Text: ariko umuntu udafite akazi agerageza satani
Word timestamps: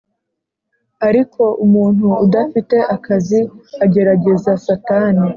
ariko 1.07 1.41
umuntu 1.65 2.07
udafite 2.25 2.77
akazi 2.95 3.39
agerageza 3.83 4.51
satani 4.65 5.25